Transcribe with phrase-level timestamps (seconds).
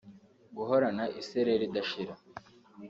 [0.55, 2.13] Guhorana isereri idashira